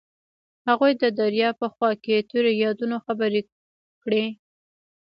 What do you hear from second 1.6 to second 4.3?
په خوا کې تیرو یادونو خبرې کړې.